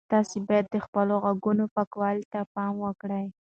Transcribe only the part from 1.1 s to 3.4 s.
غوږونو پاکوالي ته پام وکړئ.